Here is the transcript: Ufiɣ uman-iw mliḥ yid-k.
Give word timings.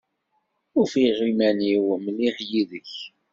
Ufiɣ 0.79 1.17
uman-iw 1.27 1.85
mliḥ 2.05 2.37
yid-k. 2.49 2.93